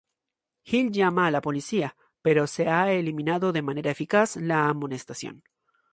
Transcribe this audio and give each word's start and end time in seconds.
Hill 0.63 0.89
llama 0.91 1.27
a 1.27 1.29
la 1.29 1.41
policía, 1.41 1.95
pero 2.23 2.47
se 2.47 2.67
ha 2.67 2.91
eliminado 2.91 3.51
de 3.51 3.61
manera 3.61 3.91
eficaz 3.91 4.35
la 4.35 4.67
amonestación. 4.67 5.43